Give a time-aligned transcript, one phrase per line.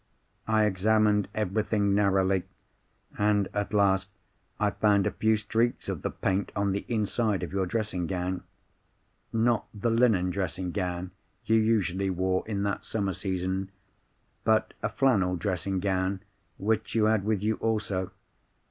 [0.47, 2.41] "I examined everything narrowly,
[3.19, 4.09] and at last,
[4.59, 9.67] I found a few streaks of the paint on the inside of your dressing gown—not
[9.71, 11.11] the linen dressing gown
[11.45, 13.69] you usually wore in that summer season,
[14.43, 16.21] but a flannel dressing gown
[16.57, 18.09] which you had with you also.